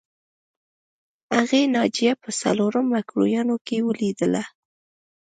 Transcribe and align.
هغې 1.35 1.61
ناجیه 1.75 2.13
په 2.23 2.29
څلورم 2.41 2.85
مکروریانو 2.95 3.55
کې 3.67 3.77
ولیدله 3.87 4.43